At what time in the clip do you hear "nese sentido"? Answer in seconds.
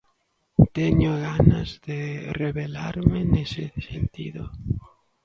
3.33-4.43